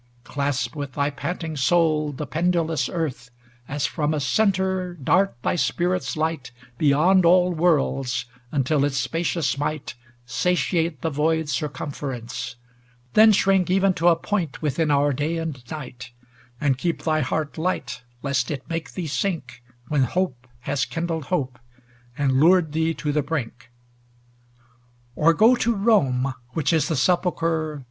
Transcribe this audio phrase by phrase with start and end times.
[0.23, 3.29] Clasp with thy panting soul the pendu lous Earth;
[3.67, 9.93] As from a centre, dart thy spirit's light Beyond all worlds, until its spacious might
[10.25, 12.55] Satiate the void circumference;
[13.13, 16.09] then shrink Even to a point within our day and night;
[16.59, 21.59] And keep th}' heart light lest it make thee sink When hope has kindled hope,
[22.17, 23.69] and lured thee to the brink.
[23.69, 24.63] XLVIII
[25.27, 27.79] Or go to Rome, which is the sepulchre.